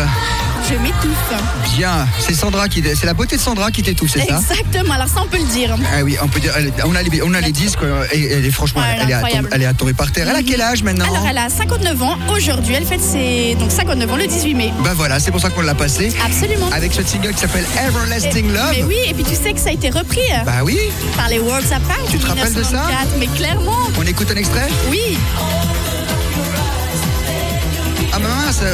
Je 0.69 0.75
m'étouffe. 0.75 1.33
Bien, 1.77 2.05
c'est 2.19 2.33
Sandra 2.33 2.67
qui, 2.67 2.83
c'est 2.83 3.05
la 3.05 3.13
beauté 3.13 3.37
de 3.37 3.41
Sandra 3.41 3.71
qui 3.71 3.81
t'étouffe, 3.81 4.11
c'est 4.11 4.27
ça 4.27 4.37
Exactement, 4.39 4.95
alors 4.95 5.07
ça 5.07 5.21
on 5.23 5.27
peut 5.27 5.37
le 5.37 5.45
dire. 5.53 5.77
Ah 5.93 6.03
oui, 6.03 6.17
on 6.21 6.27
peut 6.27 6.41
dire, 6.41 6.51
on 6.85 6.93
a 6.93 7.01
les, 7.01 7.21
on 7.23 7.33
a 7.33 7.39
les 7.39 7.53
disques, 7.53 7.79
et 8.11 8.31
elle 8.33 8.45
est 8.45 8.51
franchement, 8.51 8.81
elle, 8.83 9.09
est 9.09 9.13
à 9.13 9.17
incroyable. 9.19 9.47
tom- 9.47 9.55
elle 9.55 9.61
est 9.61 9.65
à 9.65 9.73
tomber 9.73 9.93
par 9.93 10.11
terre. 10.11 10.27
Elle 10.29 10.35
a 10.35 10.43
quel 10.43 10.59
âge 10.59 10.83
maintenant 10.83 11.05
Alors 11.05 11.25
elle 11.29 11.37
a 11.37 11.49
59 11.49 12.01
ans 12.03 12.17
aujourd'hui, 12.35 12.73
elle 12.75 12.85
fête 12.85 12.99
ses 13.01 13.55
donc 13.55 13.71
59 13.71 14.11
ans 14.11 14.17
le 14.17 14.27
18 14.27 14.53
mai. 14.55 14.73
Bah 14.83 14.91
voilà, 14.93 15.21
c'est 15.21 15.31
pour 15.31 15.39
ça 15.39 15.49
qu'on 15.49 15.61
l'a 15.61 15.73
passé. 15.75 16.11
Absolument. 16.25 16.69
Avec 16.73 16.91
ce 16.91 17.01
single 17.03 17.33
qui 17.33 17.39
s'appelle 17.39 17.65
Everlasting 17.87 18.51
Love. 18.51 18.73
Mais 18.75 18.83
oui, 18.83 18.97
et 19.07 19.13
puis 19.13 19.23
tu 19.23 19.35
sais 19.35 19.53
que 19.53 19.59
ça 19.61 19.69
a 19.69 19.73
été 19.73 19.89
repris 19.89 20.19
euh, 20.33 20.43
Bah 20.45 20.63
oui, 20.65 20.77
par 21.15 21.29
les 21.29 21.39
Worlds 21.39 21.71
Apart. 21.71 21.95
Tu 22.11 22.17
te 22.19 22.27
rappelles 22.27 22.53
de 22.53 22.63
ça 22.63 22.83
1994, 22.87 23.07
Mais 23.19 23.27
clairement, 23.27 23.77
on 23.97 24.03
écoute 24.03 24.27
un 24.33 24.35
extrait? 24.37 24.67
Oui. 24.91 25.17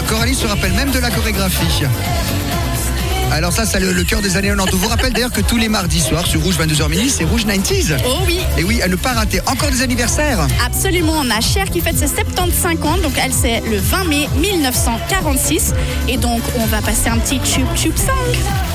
Coralie 0.07 0.35
se 0.35 0.47
rappelle 0.47 0.71
même 0.71 0.89
de 0.91 0.99
la 0.99 1.11
chorégraphie. 1.11 1.83
Alors 3.33 3.51
ça, 3.51 3.65
c'est 3.65 3.81
le, 3.81 4.03
cœur 4.05 4.21
des 4.21 4.37
années 4.37 4.47
90. 4.47 4.73
On 4.73 4.77
vous 4.77 4.87
rappelle 4.87 5.11
d'ailleurs 5.11 5.33
que 5.33 5.41
tous 5.41 5.57
les 5.57 5.67
mardis 5.67 5.99
soirs 5.99 6.25
sur 6.25 6.41
Rouge 6.41 6.57
22h30, 6.57 7.09
c'est 7.09 7.25
Rouge 7.25 7.45
90s. 7.45 7.97
Oh 8.07 8.19
oui. 8.25 8.39
Et 8.57 8.63
oui, 8.63 8.81
à 8.81 8.87
ne 8.87 8.95
pas 8.95 9.11
rater. 9.11 9.41
Encore 9.47 9.71
des 9.71 9.81
anniversaires. 9.81 10.47
Absolument. 10.65 11.15
On 11.19 11.29
a 11.29 11.41
Cher 11.41 11.65
qui 11.69 11.81
fête 11.81 11.97
ses 11.97 12.07
75 12.07 12.85
ans. 12.85 12.97
Donc 12.99 13.19
elle, 13.21 13.33
c'est 13.33 13.59
le 13.69 13.77
20 13.77 14.05
mai 14.05 14.29
1946. 14.37 15.73
Et 16.07 16.15
donc, 16.15 16.41
on 16.57 16.65
va 16.67 16.81
passer 16.81 17.09
un 17.09 17.17
petit 17.17 17.39
tube 17.39 17.67
tube 17.75 17.97
5. 17.97 18.74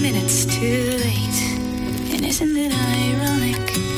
minutes 0.00 0.44
too 0.46 0.98
late. 0.98 2.12
And 2.12 2.24
isn't 2.24 2.56
it 2.56 2.72
ironic? 2.72 3.95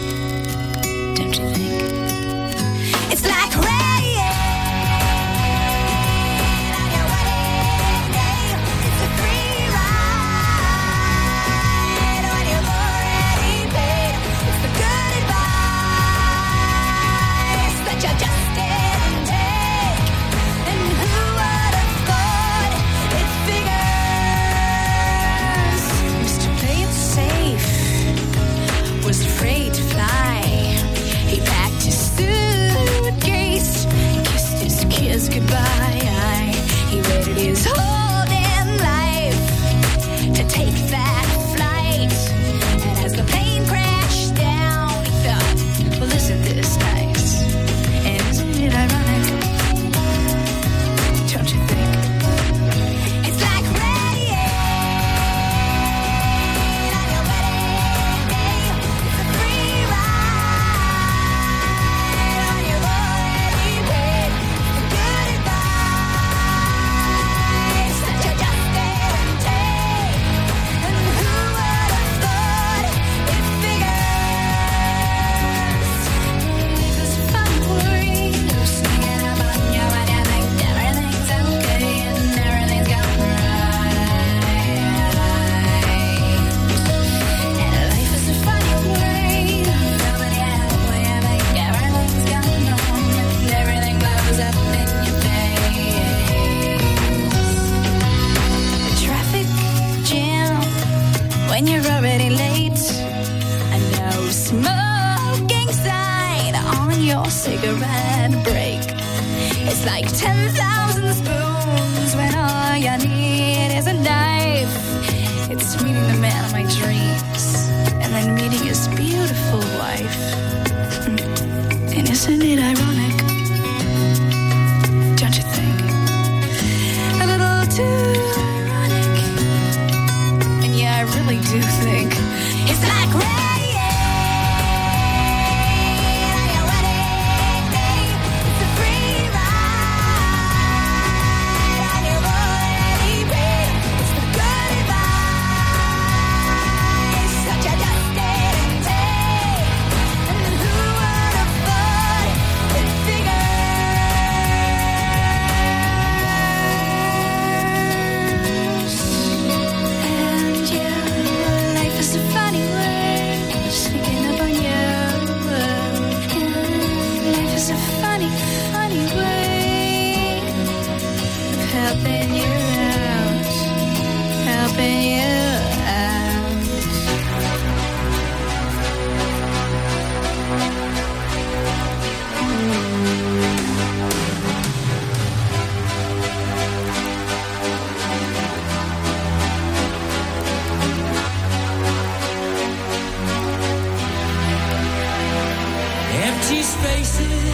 see 197.18 197.47